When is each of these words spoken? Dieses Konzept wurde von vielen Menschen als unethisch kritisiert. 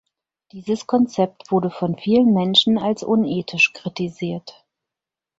Dieses 0.51 0.87
Konzept 0.87 1.51
wurde 1.51 1.69
von 1.69 1.95
vielen 1.95 2.33
Menschen 2.33 2.79
als 2.79 3.03
unethisch 3.03 3.71
kritisiert. 3.73 4.65